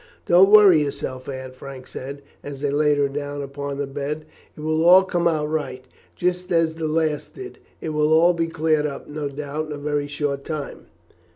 [0.25, 4.25] "Don't you worry yourself, Aunt," Frank said, as they laid her down upon the bed;
[4.57, 5.85] "it will all come out right,
[6.15, 7.59] just as the last did.
[7.81, 10.87] It will all be cleared up, no doubt, in a very short time."